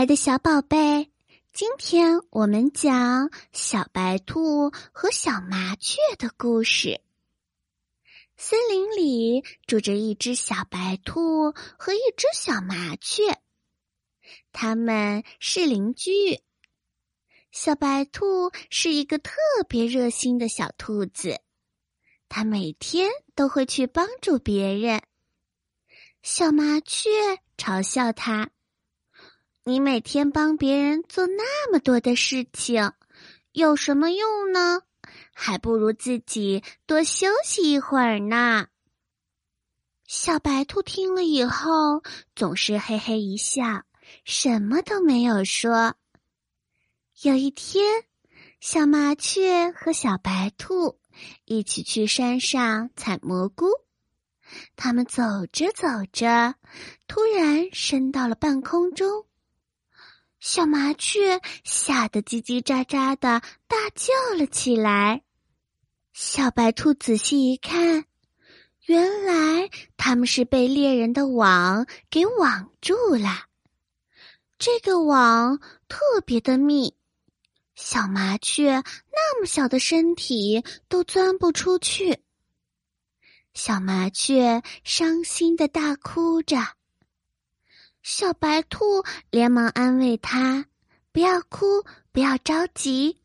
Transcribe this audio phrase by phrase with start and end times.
[0.00, 1.10] 爱的小宝贝，
[1.52, 7.02] 今天我们讲小白兔和小麻雀的故事。
[8.34, 13.42] 森林里住着一只小白兔和一只小麻雀，
[14.52, 16.40] 他们是邻居。
[17.52, 19.34] 小白兔是一个特
[19.68, 21.42] 别热心的小兔子，
[22.30, 25.02] 它每天都会去帮助别人。
[26.22, 27.10] 小麻雀
[27.58, 28.48] 嘲笑它
[29.64, 32.92] ：“你每天帮别人做那么多的事情，
[33.52, 34.82] 有什么用呢？”
[35.32, 38.66] 还不如自己多休息一会儿呢。
[40.06, 42.02] 小白兔听了以后，
[42.36, 43.82] 总是嘿嘿一笑，
[44.24, 45.94] 什么都没有说。
[47.22, 48.04] 有一天，
[48.60, 50.98] 小麻雀和小白兔
[51.44, 53.66] 一起去山上采蘑菇。
[54.76, 56.54] 他们走着走着，
[57.06, 59.26] 突然升到了半空中。
[60.40, 65.22] 小麻雀吓得叽叽喳喳的大叫了起来。
[66.14, 68.06] 小白兔仔细一看，
[68.86, 69.68] 原来
[69.98, 73.44] 他们是被猎人的网给网住了。
[74.58, 76.94] 这个网特别的密，
[77.74, 82.18] 小麻雀那么小的身体都钻不出去。
[83.52, 86.56] 小麻雀伤心的大哭着。
[88.02, 90.64] 小白兔连忙安慰他
[91.12, 93.18] ：“不要哭，不要着急，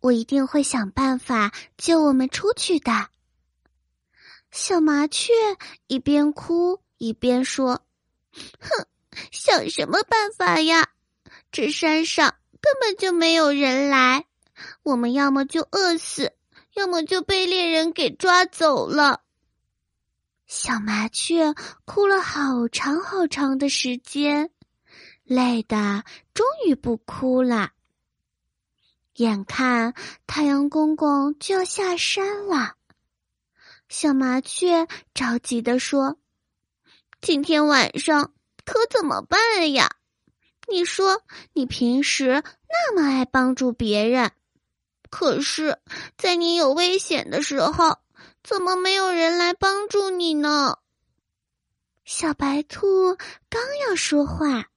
[0.00, 3.08] 我一定会想办法救我们出去的。”
[4.52, 5.32] 小麻雀
[5.86, 7.82] 一边哭一边说
[8.60, 8.86] ：“哼，
[9.32, 10.88] 想什么办法呀？
[11.50, 14.26] 这山上根本就没有人来，
[14.82, 16.32] 我们要么就饿死，
[16.74, 19.22] 要么就被猎人给抓走了。”
[20.48, 21.54] 小麻雀
[21.84, 24.50] 哭了好长好长的时间，
[25.22, 27.72] 累得终于不哭了。
[29.16, 29.92] 眼看
[30.26, 32.76] 太阳公公就要下山了，
[33.90, 36.18] 小麻雀着急的说
[37.20, 38.32] ：“今天晚上
[38.64, 39.96] 可怎么办呀？
[40.66, 41.20] 你说
[41.52, 44.32] 你平时那么爱帮助别人，
[45.10, 45.78] 可是，
[46.16, 47.98] 在你有危险的时候。”
[48.48, 50.78] 怎么没有人来帮助你呢？
[52.06, 53.14] 小白兔
[53.50, 54.68] 刚要说话，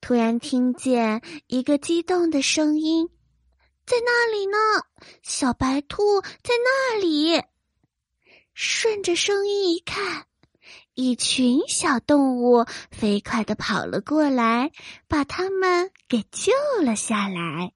[0.00, 3.10] 突然听见一个激动的声音
[3.84, 4.56] ：“在那里呢！
[5.24, 7.42] 小白兔在那里！”
[8.54, 10.26] 顺着声音一看，
[10.94, 14.70] 一群小动物飞快的跑了过来，
[15.08, 16.52] 把他们给救
[16.84, 17.72] 了下来。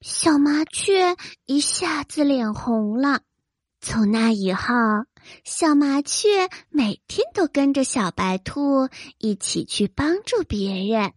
[0.00, 3.20] 小麻雀一下子脸红了。
[3.80, 4.74] 从那以后，
[5.44, 11.12] 小麻雀每天都跟着小白兔一起去帮助别人。